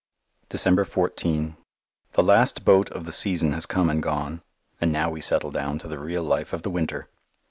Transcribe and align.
December 0.49 0.83
14 0.83 1.55
The 2.13 2.23
last 2.23 2.65
boat 2.65 2.89
of 2.89 3.05
the 3.05 3.11
season 3.11 3.53
has 3.53 3.67
come 3.67 3.87
and 3.87 4.01
gone 4.01 4.41
and 4.81 4.91
now 4.91 5.11
we 5.11 5.21
settle 5.21 5.51
down 5.51 5.77
to 5.77 5.87
the 5.87 5.99
real 5.99 6.23
life 6.23 6.53
of 6.53 6.63
the 6.63 6.71
winter. 6.71 7.07